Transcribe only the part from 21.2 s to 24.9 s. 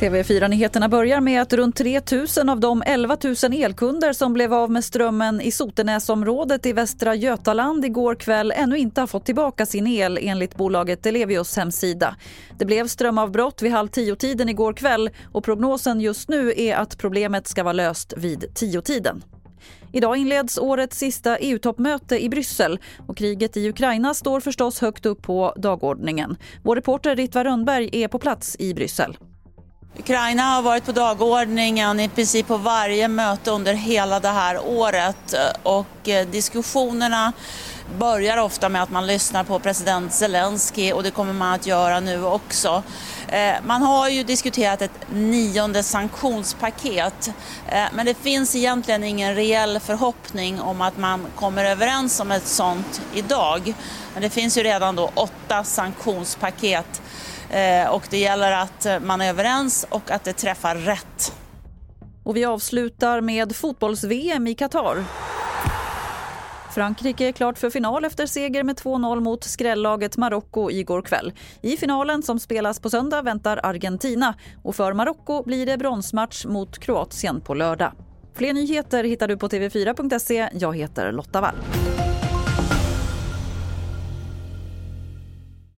EU-toppmöte i Bryssel och kriget i Ukraina står förstås